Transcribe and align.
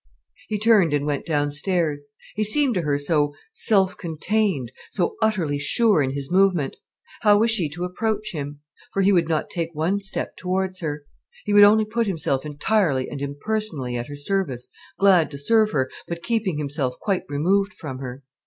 He 0.47 0.57
turned 0.57 0.93
and 0.95 1.05
went 1.05 1.27
downstairs. 1.27 2.09
He 2.33 2.43
seemed 2.43 2.73
to 2.73 2.81
her 2.81 2.97
so 2.97 3.35
self 3.53 3.95
contained, 3.95 4.71
so 4.89 5.15
utterly 5.21 5.59
sure 5.59 6.01
in 6.01 6.15
his 6.15 6.31
movement. 6.31 6.77
How 7.21 7.37
was 7.37 7.51
she 7.51 7.69
to 7.69 7.83
approach 7.83 8.31
him? 8.31 8.61
For 8.93 9.03
he 9.03 9.11
would 9.13 9.27
take 9.51 9.69
not 9.69 9.75
one 9.75 9.99
step 10.01 10.35
towards 10.37 10.79
her. 10.79 11.05
He 11.45 11.53
would 11.53 11.63
only 11.63 11.85
put 11.85 12.07
himself 12.07 12.47
entirely 12.47 13.09
and 13.11 13.21
impersonally 13.21 13.95
at 13.95 14.07
her 14.07 14.15
service, 14.15 14.71
glad 14.97 15.29
to 15.29 15.37
serve 15.37 15.69
her, 15.69 15.87
but 16.07 16.23
keeping 16.23 16.57
himself 16.57 16.95
quite 16.99 17.21
removed 17.29 17.75
from 17.75 17.99
her. 17.99 18.23